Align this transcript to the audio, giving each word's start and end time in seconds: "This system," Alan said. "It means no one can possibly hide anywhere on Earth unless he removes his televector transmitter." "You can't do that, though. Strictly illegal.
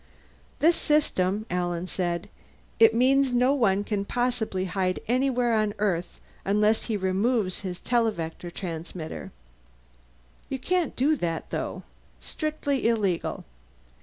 "This 0.57 0.75
system," 0.77 1.45
Alan 1.51 1.85
said. 1.85 2.27
"It 2.79 2.95
means 2.95 3.35
no 3.35 3.53
one 3.53 3.83
can 3.83 4.03
possibly 4.03 4.65
hide 4.65 4.99
anywhere 5.07 5.53
on 5.53 5.75
Earth 5.77 6.19
unless 6.43 6.85
he 6.85 6.97
removes 6.97 7.59
his 7.59 7.77
televector 7.77 8.49
transmitter." 8.49 9.31
"You 10.49 10.57
can't 10.57 10.95
do 10.95 11.15
that, 11.17 11.51
though. 11.51 11.83
Strictly 12.19 12.87
illegal. 12.87 13.45